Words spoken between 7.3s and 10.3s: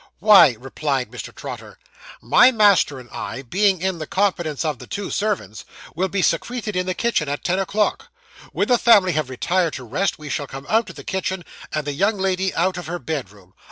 ten o'clock. When the family have retired to rest, we